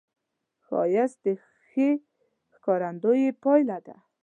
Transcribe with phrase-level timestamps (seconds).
[0.65, 1.27] ښایست د
[1.67, 1.89] ښې
[2.55, 3.95] ښکارندې پایله ده